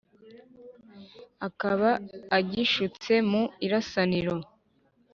akaba 1.47 1.89
agishutse 2.37 3.13
mu 3.29 3.43
irasaniro 3.65 4.35